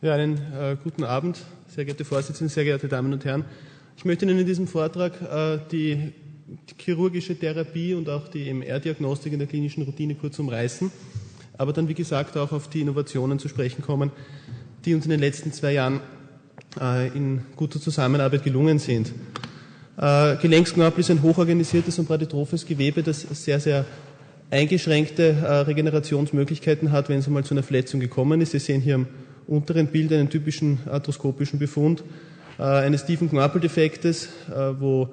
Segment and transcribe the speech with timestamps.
[0.00, 3.44] Ja, einen äh, guten Abend, sehr geehrte Vorsitzende, sehr geehrte Damen und Herren.
[3.96, 6.12] Ich möchte Ihnen in diesem Vortrag äh, die,
[6.78, 10.92] chirurgische Therapie und auch die MR-Diagnostik in der klinischen Routine kurz umreißen,
[11.58, 14.12] aber dann, wie gesagt, auch auf die Innovationen zu sprechen kommen,
[14.84, 15.98] die uns in den letzten zwei Jahren
[16.80, 19.12] äh, in guter Zusammenarbeit gelungen sind.
[19.96, 23.84] Äh, Gelenksknorpel ist ein hochorganisiertes und bradytrophes Gewebe, das sehr, sehr
[24.48, 28.52] eingeschränkte äh, Regenerationsmöglichkeiten hat, wenn es einmal zu einer Verletzung gekommen ist.
[28.52, 29.08] Sie sehen hier am
[29.48, 32.04] unteren Bild einen typischen arthroskopischen Befund
[32.58, 35.08] äh, eines tiefen Knorpeldefektes, äh, wo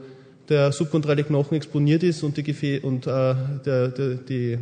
[0.50, 3.10] der subkontrale Knochen exponiert ist und die, Gefä und, äh,
[3.66, 4.60] der, der, die, die,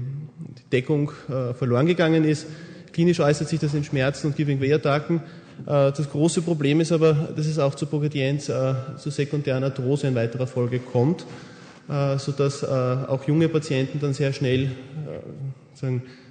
[0.72, 2.48] Deckung äh, verloren gegangen ist.
[2.92, 5.18] Klinisch äußert sich das in Schmerzen und Giving-Way-Attacken.
[5.18, 5.22] Äh,
[5.66, 10.16] das große Problem ist aber, dass es auch zur Progredienz, äh, zur sekundären Arthrose in
[10.16, 11.26] weiterer Folge kommt,
[12.18, 14.72] sodass auch junge Patienten dann sehr schnell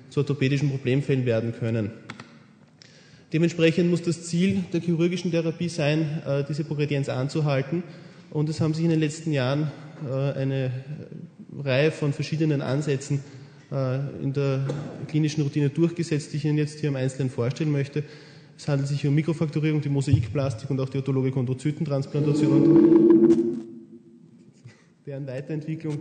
[0.08, 1.90] zu orthopädischen Problemfällen werden können.
[3.32, 7.82] Dementsprechend muss das Ziel der chirurgischen Therapie sein, äh, diese Progredienz anzuhalten.
[8.30, 9.72] Und es haben sich in den letzten Jahren
[10.06, 10.70] äh, eine
[11.58, 13.24] Reihe von verschiedenen Ansätzen
[13.70, 14.66] äh, in der
[15.08, 18.04] klinischen Routine durchgesetzt, die ich Ihnen jetzt hier im Einzelnen vorstellen möchte.
[18.56, 23.58] Es handelt sich um Mikrofaktorierung, die Mosaikplastik und auch die autologe Chondrozytentransplantation,
[25.06, 25.98] deren Weiterentwicklung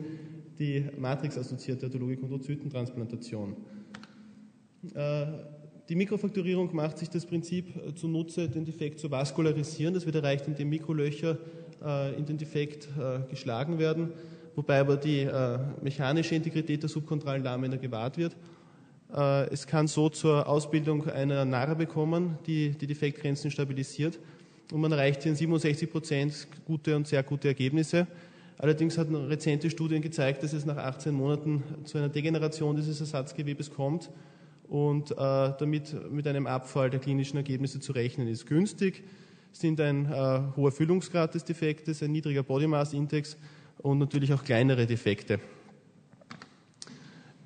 [0.59, 3.55] die matrixassoziierte autologe Chondrozytentransplantation.
[5.91, 9.93] Die Mikrofaktorierung macht sich das Prinzip äh, zunutze, den Defekt zu vaskularisieren.
[9.93, 11.37] Das wird erreicht, indem Mikrolöcher
[11.83, 14.13] äh, in den Defekt äh, geschlagen werden,
[14.55, 15.27] wobei aber die
[15.81, 18.37] mechanische Integrität der subkontralen Lamina gewahrt wird.
[19.49, 24.19] Es kann so zur Ausbildung einer Narbe kommen, die die Defektgrenzen stabilisiert
[24.71, 28.07] und man erreicht hier in 67 Prozent gute und sehr gute Ergebnisse.
[28.57, 33.69] Allerdings hatten rezente Studien gezeigt, dass es nach 18 Monaten zu einer Degeneration dieses Ersatzgewebes
[33.69, 34.09] kommt
[34.71, 38.45] und äh, damit mit einem Abfall der klinischen Ergebnisse zu rechnen ist.
[38.45, 39.03] Günstig
[39.51, 43.35] sind ein äh, hoher Füllungsgrad des Defektes, ein niedriger Body Mass Index
[43.79, 45.41] und natürlich auch kleinere Defekte.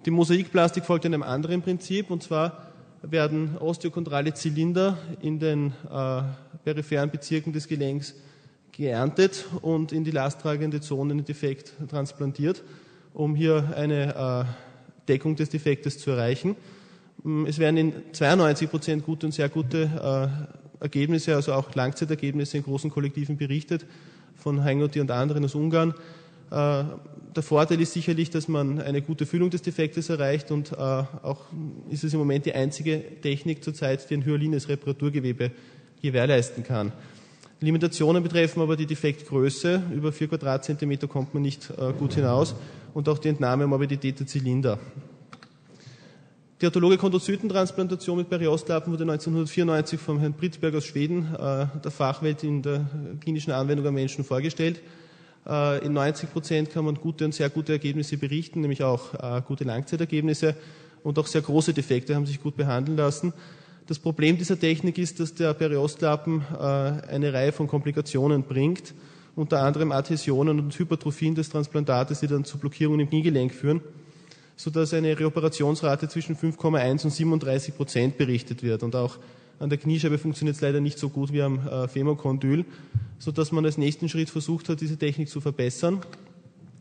[0.05, 6.21] Die Mosaikplastik folgt einem anderen Prinzip und zwar werden osteochondrale Zylinder in den äh,
[6.63, 8.13] peripheren Bezirken des Gelenks
[8.71, 12.61] geerntet und in die lasttragende Zone in den Defekt transplantiert,
[13.15, 16.55] um hier eine äh, Deckung des Defektes zu erreichen.
[17.25, 20.29] Mm, es werden in 92 Prozent gute und sehr gute
[20.79, 23.85] äh, Ergebnisse, also auch Langzeitergebnisse in großen Kollektiven berichtet
[24.35, 25.95] von Hengoti und anderen aus Ungarn.
[26.51, 26.83] Äh,
[27.35, 31.41] der Vorteil ist sicherlich, dass man eine gute Füllung des Defektes erreicht und äh, auch
[31.89, 35.51] ist es im Moment die einzige Technik zurzeit, die ein hyalines Reparaturgewebe
[36.01, 36.91] gewährleisten kann.
[37.59, 39.81] Limitationen betreffen aber die Defektgröße.
[39.93, 42.53] Über 4 Quadratzentimeter kommt man nicht äh, gut hinaus
[42.93, 44.77] und auch die Entnahmemorbidität der Zylinder.
[46.61, 52.45] Die autologe Chondrozytentransplantation mit Periostlappen wurde 1994 vom Herrn Brittberg aus Schweden, äh, der Fachwelt
[52.45, 52.89] in der
[53.19, 54.79] klinischen Anwendung am Menschen vorgestellt.
[55.45, 59.41] Äh, in 90 Prozent kann man gute und sehr gute Ergebnisse berichten, nämlich auch äh,
[59.45, 60.55] gute Langzeitergebnisse
[61.03, 63.33] und auch sehr große Defekte haben sich gut behandeln lassen.
[63.87, 68.93] Das Problem dieser Technik ist, dass der Periostlappen äh, eine Reihe von Komplikationen bringt,
[69.35, 73.81] unter anderem Adhäsionen und Hypertrophien des Transplantates, die dann zu Blockierungen im Kniegelenk führen
[74.55, 78.83] sodass eine Reoperationsrate zwischen 5,1 und 37 Prozent berichtet wird.
[78.83, 79.17] Und auch
[79.59, 82.65] an der Kniescheibe funktioniert es leider nicht so gut wie am äh, Femokondyl,
[83.19, 86.01] sodass man als nächsten Schritt versucht hat, diese Technik zu verbessern.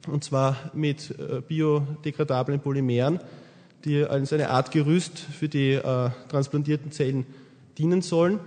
[0.08, 3.20] Und zwar mit äh, biodegradablen Polymeren,
[3.84, 7.26] die als eine Art Gerüst für die äh, transplantierten Zellen
[7.78, 8.40] dienen sollen.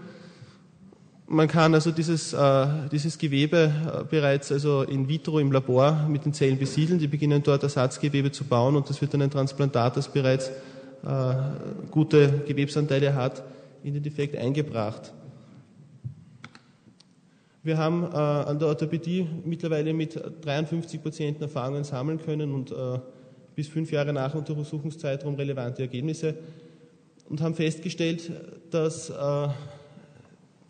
[1.30, 6.24] Man kann also dieses, äh, dieses Gewebe äh, bereits also in vitro im Labor mit
[6.24, 7.00] den Zellen besiedeln.
[7.00, 11.34] Die beginnen dort Ersatzgewebe zu bauen und das wird dann ein Transplantat, das bereits äh,
[11.92, 13.44] gute Gewebsanteile hat,
[13.84, 15.14] in den Defekt eingebracht.
[17.62, 22.74] Wir haben an der Orthopädie mittlerweile mit 53 Patienten Erfahrungen sammeln können und
[23.56, 26.36] bis fünf Jahre nach Untersuchungszeitraum relevante Ergebnisse
[27.28, 28.32] und haben festgestellt,
[28.72, 29.12] dass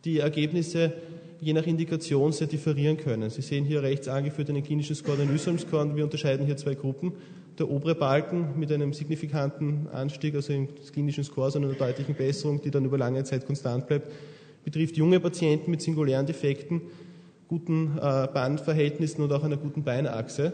[0.07, 0.93] die Ergebnisse
[1.39, 3.29] je nach Indikation sehr differieren können.
[3.29, 6.73] Sie sehen hier rechts angeführt einen klinischen Score, den Nüsholm-Score, und wir unterscheiden hier zwei
[6.75, 7.11] Gruppen.
[7.59, 12.61] Der obere Balken mit einem signifikanten Anstieg, also im klinischen Score, sondern einer deutlichen Besserung,
[12.61, 14.11] die dann über lange Zeit konstant bleibt,
[14.63, 16.81] betrifft junge Patienten mit singulären Defekten,
[17.47, 20.53] guten äh, Bandverhältnissen und auch einer guten Beinachse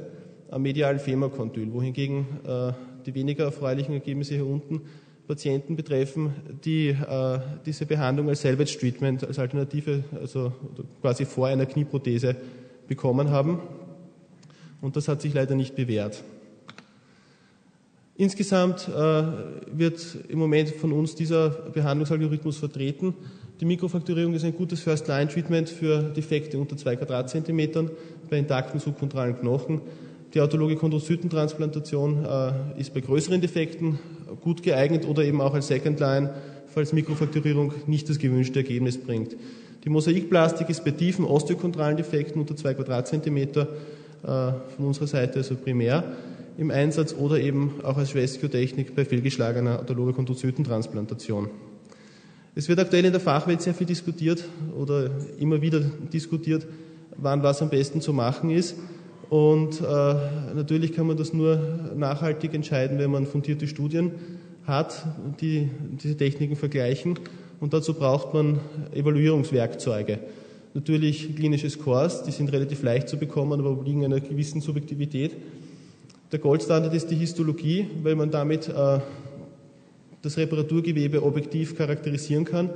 [0.49, 2.71] am medialen Femorkondyl, wohingegen äh,
[3.05, 4.81] die weniger erfreulichen Ergebnisse hier unten
[5.27, 6.33] Patienten betreffen,
[6.65, 10.51] die äh, diese Behandlung als Salvage Treatment, als Alternative, also
[11.01, 12.35] quasi vor einer Knieprothese
[12.87, 13.59] bekommen haben.
[14.81, 16.23] Und das hat sich leider nicht bewährt.
[18.15, 19.23] Insgesamt äh,
[19.71, 23.15] wird im Moment von uns dieser Behandlungsalgorithmus vertreten.
[23.59, 27.89] Die Mikrofrakturierung ist ein gutes First-Line-Treatment für Defekte unter 2 Quadratzentimetern
[28.29, 29.81] bei intakten subkontralen Knochen.
[30.33, 33.99] Die autologe Chondrozytentransplantation äh, ist bei größeren Defekten
[34.41, 36.33] gut geeignet oder eben auch als Second Line,
[36.65, 39.35] falls Mikrofrakturierung nicht das gewünschte Ergebnis bringt.
[39.83, 43.67] Die Mosaikplastik ist bei tiefen osteochondralen Defekten unter 2 Quadratzentimeter
[44.23, 44.25] äh,
[44.75, 46.03] von unserer Seite also primär
[46.57, 51.49] im Einsatz oder eben auch als Rescue-Technik bei fehlgeschlagener autologer Chondrozytentransplantation.
[52.55, 54.43] Es wird aktuell in der Fachwelt sehr viel diskutiert
[54.79, 56.65] oder immer wieder diskutiert,
[57.17, 58.75] wann was am besten zu machen ist.
[59.29, 60.15] Und äh,
[60.53, 61.59] natürlich kann man das nur
[61.95, 64.11] nachhaltig entscheiden, wenn man fundierte Studien
[64.65, 65.05] hat,
[65.41, 65.69] die
[66.01, 67.19] diese Techniken vergleichen.
[67.59, 68.59] Und dazu braucht man
[68.93, 70.19] Evaluierungswerkzeuge.
[70.73, 75.31] Natürlich klinische Scores, die sind relativ leicht zu bekommen, aber obliegen einer gewissen Subjektivität.
[76.31, 78.99] Der Goldstandard ist die Histologie, weil man damit äh,
[80.21, 82.71] das Reparaturgewebe objektiv charakterisieren kann.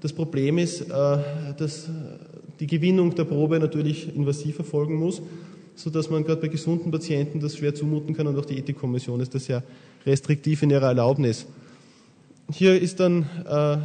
[0.00, 1.18] Das Problem ist, äh,
[1.56, 1.88] dass
[2.58, 5.22] die Gewinnung der Probe natürlich invasiv erfolgen muss
[5.82, 9.34] sodass man gerade bei gesunden Patienten das schwer zumuten kann und auch die Ethikkommission ist
[9.34, 9.62] da sehr
[10.04, 11.46] restriktiv in ihrer Erlaubnis.
[12.52, 13.78] Hier ist dann äh,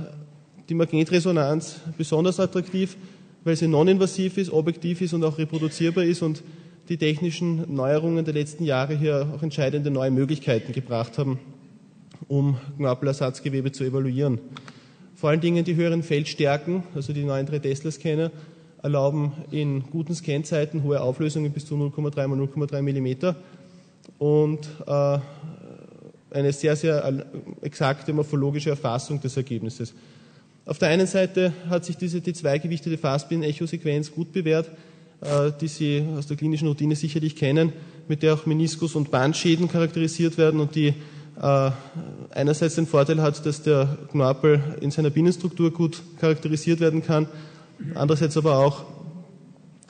[0.67, 2.97] die Magnetresonanz besonders attraktiv,
[3.45, 6.43] weil sie non-invasiv ist, objektiv ist und auch reproduzierbar ist und
[6.89, 11.39] die technischen Neuerungen der letzten Jahre hier auch entscheidende neue Möglichkeiten gebracht haben,
[12.27, 14.39] um Knorpelersatzgewebe zu evaluieren.
[15.15, 18.31] Vor allen Dingen die höheren Feldstärken, also die neuen 3-Tesla-Scanner,
[18.85, 23.35] erlauben in guten Scanzeiten hohe Auflösungen bis zu 0,3 mal 0,3 mm
[24.19, 25.19] und äh,
[26.29, 27.25] eine sehr, sehr
[27.61, 29.95] exakte morphologische Erfassung des Ergebnisses.
[30.67, 34.69] Auf der einen Seite hat sich diese T2-gewichtete Fastbin-Echosequenz gut bewährt,
[35.21, 37.73] äh, die Sie aus der klinischen Routine sicherlich kennen,
[38.07, 40.93] mit der auch Meniskus- und Bandschäden charakterisiert werden und die
[41.41, 41.71] äh,
[42.29, 47.27] einerseits den Vorteil hat, dass der Knorpel in seiner Binnenstruktur gut charakterisiert werden kann
[47.93, 48.85] andererseits aber auch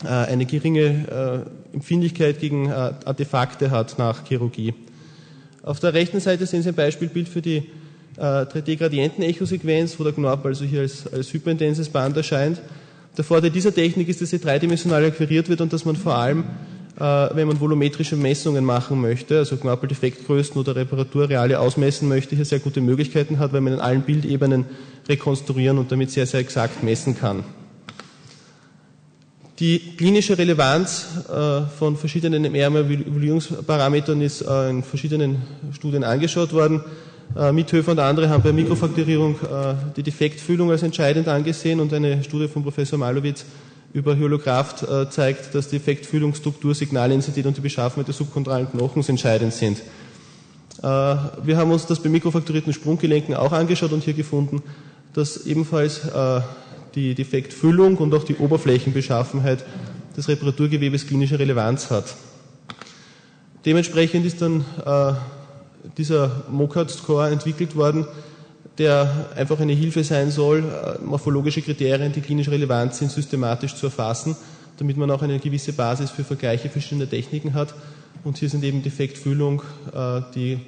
[0.03, 4.73] äh, eine geringe äh, Empfindlichkeit gegen äh, Artefakte hat nach Chirurgie.
[5.63, 7.63] Auf der rechten Seite sehen Sie ein Beispielbild für die
[8.17, 12.61] 3D-Gradienten-Echosequenz, wo der Knorpel also hier als, als hyperintenses Band erscheint.
[13.17, 16.45] Der Vorteil dieser Technik ist, dass sie dreidimensional akquiriert wird und dass man vor allem,
[16.95, 22.79] wenn man volumetrische Messungen machen möchte, also Knorpeldefektgrößen oder Reparaturreale ausmessen möchte, hier sehr gute
[22.79, 24.63] Möglichkeiten hat, weil man in allen Bildebenen
[25.09, 27.43] rekonstruieren und damit sehr, sehr exakt messen kann.
[29.59, 36.83] Die klinische Relevanz äh, von verschiedenen MR-Evaluierungsparametern ist äh, in verschiedenen Studien angeschaut worden.
[37.37, 39.37] Äh, Mithöfer und andere haben bei Mikrofaktorierung
[39.95, 43.45] die Defektfühlung als entscheidend angesehen und eine Studie von Professor Malowitz
[43.93, 49.53] über Hyolographt zeigt, dass die Effektfühlung, Struktur, Signalintensität und die Beschaffenheit der subkontralen Knochens entscheidend
[49.53, 49.81] sind.
[50.81, 54.61] Wir haben uns das bei mikrofaktorierten Sprunggelenken auch angeschaut und hier gefunden,
[55.13, 56.01] dass ebenfalls
[56.95, 59.63] die Defektfüllung und auch die Oberflächenbeschaffenheit
[60.15, 62.15] des Reparaturgewebes klinische Relevanz hat.
[63.65, 65.13] Dementsprechend ist dann äh,
[65.97, 68.05] dieser MOCAT-Score entwickelt worden,
[68.77, 73.87] der einfach eine Hilfe sein soll, äh, morphologische Kriterien, die klinisch relevant sind, systematisch zu
[73.87, 74.35] erfassen,
[74.77, 77.73] damit man auch eine gewisse Basis für Vergleiche verschiedener Techniken hat.
[78.23, 79.61] Und hier sind eben Defektfüllung,
[79.93, 80.59] äh, die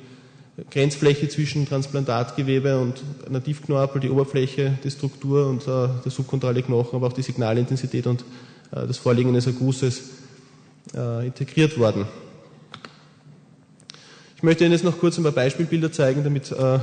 [0.72, 7.08] Grenzfläche zwischen Transplantatgewebe und Nativknorpel, die Oberfläche, die Struktur und äh, der subkontrale Knochen, aber
[7.08, 8.22] auch die Signalintensität und
[8.72, 10.02] äh, das Vorliegen eines Ergusses
[10.96, 12.06] äh, integriert worden.
[14.36, 16.80] Ich möchte Ihnen jetzt noch kurz ein paar Beispielbilder zeigen, damit äh,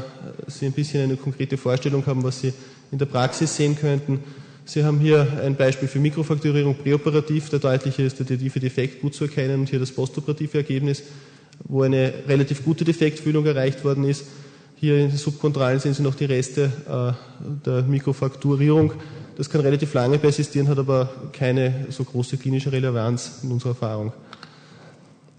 [0.46, 2.52] Sie ein bisschen eine konkrete Vorstellung haben, was Sie
[2.92, 4.20] in der Praxis sehen könnten.
[4.64, 7.50] Sie haben hier ein Beispiel für Mikrofakturierung präoperativ.
[7.50, 11.02] Der deutliche ist der tiefe Defekt gut zu erkennen und hier das postoperative Ergebnis
[11.62, 14.26] wo eine relativ gute Defektfühlung erreicht worden ist.
[14.76, 17.12] Hier in den Subkontrallen sehen Sie noch die Reste äh,
[17.64, 18.92] der Mikrofrakturierung.
[19.36, 24.12] Das kann relativ lange persistieren, hat aber keine so große klinische Relevanz in unserer Erfahrung.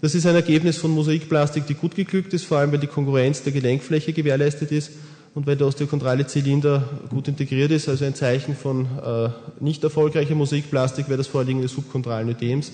[0.00, 3.42] Das ist ein Ergebnis von Mosaikplastik, die gut geglückt ist, vor allem weil die Konkurrenz
[3.42, 4.90] der Gelenkfläche gewährleistet ist
[5.34, 9.28] und weil der osteochondrale Zylinder gut integriert ist, also ein Zeichen von äh,
[9.60, 12.72] nicht erfolgreicher Mosaikplastik wäre das Vorliegen des subkontralen Ödems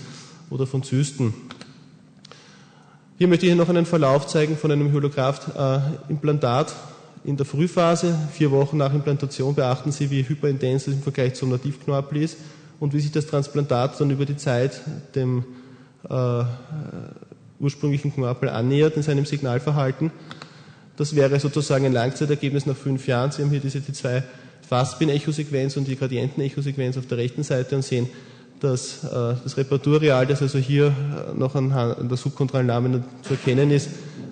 [0.51, 1.33] oder von Zysten.
[3.23, 6.75] Hier möchte ich noch einen Verlauf zeigen von einem Holograph-Implantat
[7.23, 8.19] in der Frühphase.
[8.33, 12.37] Vier Wochen nach Implantation beachten Sie, wie hyperintens es im Vergleich zum Nativknorpel ist
[12.81, 14.81] und wie sich das Transplantat dann über die Zeit
[15.15, 15.45] dem
[16.11, 16.43] äh,
[17.61, 20.11] ursprünglichen Knorpel annähert in seinem Signalverhalten.
[20.97, 23.31] Das wäre sozusagen ein Langzeitergebnis nach fünf Jahren.
[23.31, 24.25] Sie haben hier diese die zwei
[24.69, 28.09] Fastspin-Echosequenz und die Gradienten-Echosequenz auf der rechten Seite und sehen,
[28.63, 31.71] dass äh, das Reparaturreal, das also hier äh, noch an,
[32.09, 33.89] der Subkontrollnahme zu erkennen ist,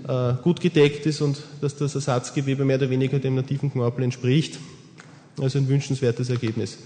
[0.07, 4.59] äh, gut gedeckt ist und dass das Ersatzgewebe mehr oder weniger dem nativen Knorpel entspricht.
[5.41, 6.79] Also ein wünschenswertes Ergebnis.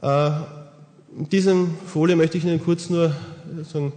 [0.00, 3.14] In diesem Folie möchte ich Ihnen kurz nur
[3.70, 3.92] sagen,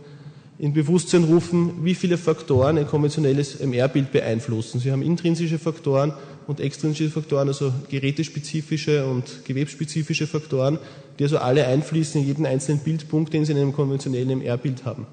[0.57, 4.79] in Bewusstsein rufen, wie viele Faktoren ein konventionelles MR-Bild beeinflussen.
[4.79, 6.13] Sie haben intrinsische Faktoren
[6.47, 10.79] und extrinsische Faktoren, also gerätespezifische und gewebsspezifische Faktoren,
[11.19, 15.07] die also alle einfließen in jeden einzelnen Bildpunkt, den Sie in einem konventionellen MR-Bild haben.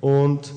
[0.00, 0.52] Und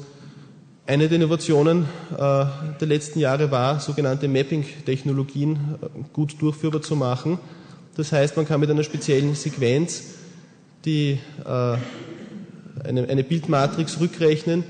[0.86, 7.40] eine der Innovationen äh, der letzten Jahre war, sogenannte Mapping-Technologien äh, gut durchführbar zu machen.
[7.96, 10.04] Das heißt, man kann mit einer speziellen Sequenz
[10.86, 11.78] die äh,
[12.84, 14.64] eine, eine Bildmatrix rückrechnen,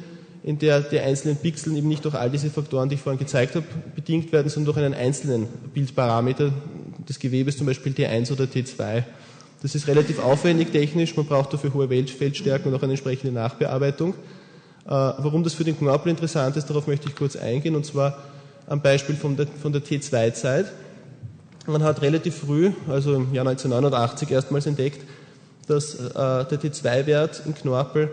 [0.44, 3.56] in der die einzelnen Pixel eben nicht durch all diese Faktoren, die ich vorhin gezeigt
[3.56, 6.52] habe, bedingt werden, sondern durch einen einzelnen Bildparameter
[7.08, 9.04] des Gewebes, zum Beispiel T1 oder T2.
[9.62, 14.14] Das ist relativ aufwendig technisch, man braucht dafür hohe Feldstärken und auch eine entsprechende Nachbearbeitung.
[14.86, 18.18] Äh, warum das für den Knorpel interessant ist, darauf möchte ich kurz eingehen, und zwar
[18.68, 20.68] am Beispiel von der, von der T2-Zeit.
[21.66, 25.02] Man hat relativ früh, also im Jahr 1989 erstmals entdeckt,
[25.68, 28.10] dass äh, der T2-Wert im Knorpel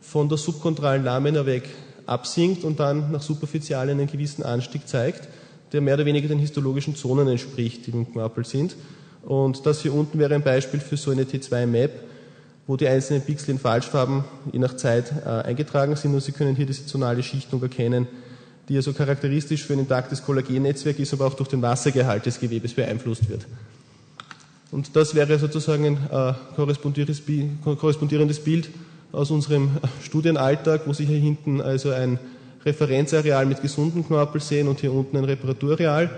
[0.00, 1.68] von der subkontralen Lamina weg
[2.06, 5.28] absinkt und dann nach superficial einen gewissen Anstieg zeigt,
[5.72, 8.76] der mehr oder weniger den histologischen Zonen entspricht, die im Knorpel sind.
[9.22, 11.92] Und das hier unten wäre ein Beispiel für so eine T2-Map,
[12.66, 16.56] wo die einzelnen Pixel in Falschfarben je nach Zeit äh, eingetragen sind und Sie können
[16.56, 18.06] hier diese zonale Schichtung erkennen,
[18.68, 22.74] die also charakteristisch für ein intaktes Kollagennetzwerk ist, aber auch durch den Wassergehalt des Gewebes
[22.74, 23.46] beeinflusst wird.
[24.72, 28.70] Und das wäre sozusagen ein äh, korrespondierendes Bild
[29.12, 29.70] aus unserem
[30.02, 32.18] Studienalltag, wo Sie hier hinten also ein
[32.64, 36.10] Referenzareal mit gesunden Knorpel sehen und hier unten ein Reparaturareal.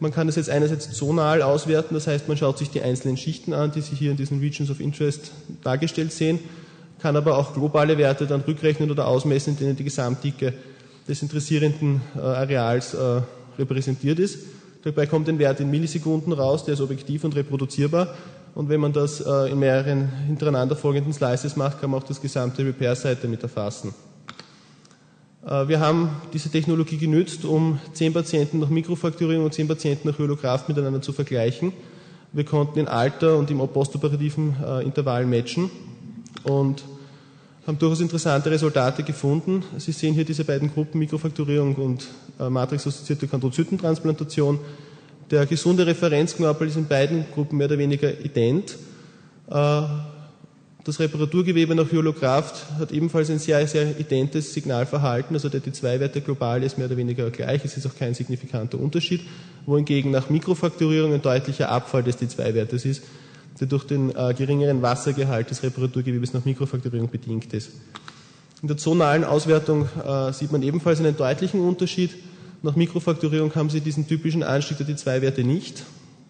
[0.00, 3.52] Man kann das jetzt einerseits zonal auswerten, das heißt, man schaut sich die einzelnen Schichten
[3.52, 5.30] an, die Sie hier in diesen Regions of Interest
[5.62, 6.40] dargestellt sehen,
[7.00, 10.52] kann aber auch globale Werte dann rückrechnen oder ausmessen, in denen die Gesamtdicke
[11.06, 13.20] des interessierenden äh, Areals äh,
[13.58, 14.38] repräsentiert ist.
[14.82, 18.14] Dabei kommt ein Wert in Millisekunden raus, der ist objektiv und reproduzierbar.
[18.54, 22.20] Und wenn man das äh, in mehreren hintereinander folgenden Slices macht, kann man auch das
[22.20, 23.94] gesamte Repair-Site damit erfassen.
[25.46, 30.18] Äh, wir haben diese Technologie genützt, um zehn Patienten nach Mikrofrakturierung und zehn Patienten nach
[30.18, 31.72] Hyolograph miteinander zu vergleichen.
[32.32, 35.70] Wir konnten in Alter und im postoperativen äh, Intervall matchen
[36.44, 36.84] und
[37.66, 39.62] haben durchaus interessante Resultate gefunden.
[39.78, 42.06] Sie sehen hier diese beiden Gruppen Mikrofrakturierung und
[42.38, 44.58] äh, matrixassoziierte Chondrozytentransplantation.
[45.30, 48.76] Der gesunde Referenzknorpel ist in beiden Gruppen mehr oder weniger ident.
[49.48, 49.82] Äh,
[50.82, 55.36] das Reparaturgewebe nach Hyolograph hat ebenfalls ein sehr, sehr identes Signalverhalten.
[55.36, 57.64] Also der T2-Wert der globale ist mehr oder weniger gleich.
[57.64, 59.20] Es ist auch kein signifikanter Unterschied.
[59.66, 63.02] Wohingegen nach Mikrofrakturierung ein deutlicher Abfall des T2-Wertes ist
[63.60, 67.72] der durch den äh, geringeren Wassergehalt des Reparaturgewebes nach Mikrofrakturierung bedingt ist.
[68.62, 72.10] In der zonalen Auswertung äh, sieht man ebenfalls einen deutlichen Unterschied.
[72.62, 75.84] Nach Mikrofrakturierung haben Sie diesen typischen Anstieg der T2-Werte nicht,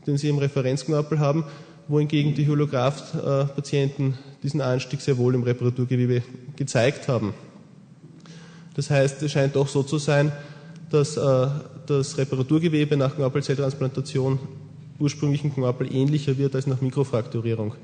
[0.06, 1.44] den Sie im Referenzknorpel haben,
[1.88, 6.22] wohingegen die Hyolograph-Patienten diesen Anstieg sehr wohl im Reparaturgewebe
[6.56, 7.34] gezeigt haben.
[8.74, 10.32] Das heißt, es scheint doch so zu sein,
[10.90, 11.46] dass äh,
[11.86, 14.38] das Reparaturgewebe nach Knorpelzelltransplantation
[15.00, 17.74] ursprünglichen Knorpel ähnlicher wird als nach Mikrofrakturierung.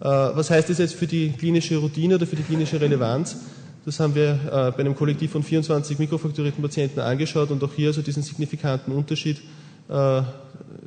[0.00, 3.36] Äh, was heißt das jetzt für die klinische Routine oder für die klinische Relevanz?
[3.84, 7.88] Das haben wir äh, bei einem Kollektiv von 24 mikrofrakturierten Patienten angeschaut und auch hier
[7.88, 9.38] also diesen signifikanten Unterschied
[9.88, 10.22] äh,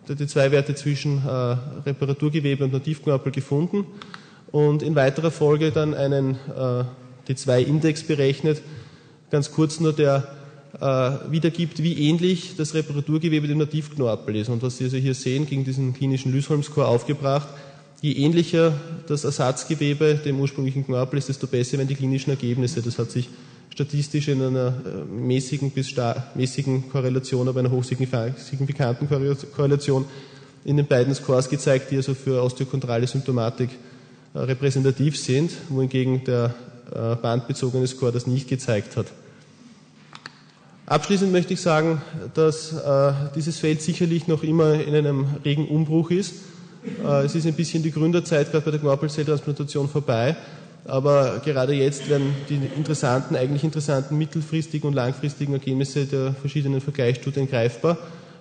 [0.07, 1.21] der T2-Werte zwischen
[1.85, 3.85] Reparaturgewebe und Nativknorpel gefunden
[4.51, 6.39] und in weiterer Folge dann einen
[7.27, 8.63] T2-Index berechnet.
[9.29, 10.27] Ganz kurz nur der
[10.81, 14.49] wiedergibt, wie ähnlich das Reparaturgewebe dem Nativknorpel ist.
[14.49, 17.49] Und was Sie also hier sehen, gegen diesen klinischen Lysholm-Score aufgebracht,
[18.01, 18.73] je ähnlicher
[19.07, 22.81] das Ersatzgewebe dem ursprünglichen Knorpel ist, desto besser werden die klinischen Ergebnisse.
[22.81, 23.29] Das hat sich
[23.69, 25.93] statistisch in einer äh, mäßigen bis
[26.35, 29.09] mäßigen Korrelation, aber einer hochsignifikanten
[29.53, 30.05] Korrelation
[30.63, 33.69] in den beiden Scores gezeigt, die also für osteochondrale Symptomatik
[34.33, 36.55] äh, repräsentativ sind, wohingegen der
[37.21, 39.05] bandbezogene Score das nicht gezeigt hat.
[40.89, 42.01] Abschließend möchte ich sagen,
[42.33, 46.33] dass äh, dieses Feld sicherlich noch immer in einem regen Umbruch ist.
[47.05, 50.35] Äh, es ist ein bisschen die Gründerzeit gerade bei der Knorpelzelltransplantation vorbei,
[50.85, 57.47] aber gerade jetzt werden die interessanten, eigentlich interessanten mittelfristigen und langfristigen Ergebnisse der verschiedenen Vergleichsstudien
[57.47, 57.99] greifbar.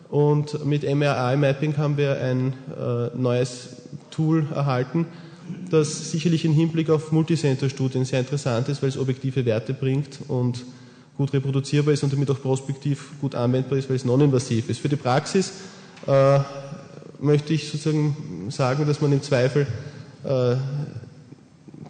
[0.09, 3.76] Und mit MRI-Mapping haben wir ein äh, neues
[4.11, 5.05] Tool erhalten,
[5.71, 10.64] das sicherlich im Hinblick auf Multicenter-Studien sehr interessant ist, weil es objektive Werte bringt und
[11.18, 14.80] gut reproduzierbar ist und damit auch prospektiv gut anwendbar ist, weil es non-invasiv ist.
[14.80, 15.52] Für die Praxis
[16.06, 16.38] äh,
[17.20, 19.66] möchte ich sozusagen sagen, dass man im Zweifel
[20.25, 20.56] äh,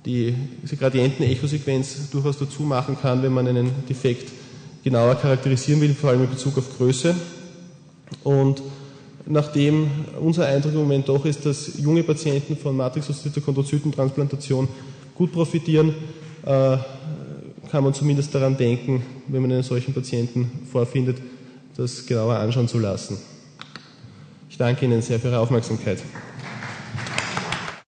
[0.06, 0.34] die,
[0.78, 4.32] Gradienten-Echosequenz durchaus dazu machen kann, wenn man einen Defekt
[4.82, 7.14] genauer charakterisieren will, vor allem in Bezug auf Größe.
[8.24, 8.62] Und
[9.26, 14.68] nachdem unser Eindruck im Moment doch ist, dass junge Patienten von matrixassistierter Chondrozytentransplantation
[15.14, 15.94] gut profitieren,
[16.46, 16.78] äh,
[17.70, 21.18] kann man zumindest daran denken, wenn man einen solchen Patienten vorfindet,
[21.76, 23.18] das genauer anschauen zu lassen.
[24.50, 25.98] Ich danke Ihnen sehr für Ihre Aufmerksamkeit.